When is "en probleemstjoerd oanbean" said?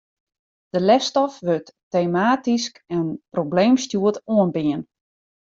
2.95-4.81